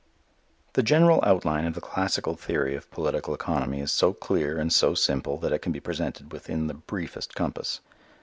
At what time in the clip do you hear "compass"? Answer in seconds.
7.35-7.81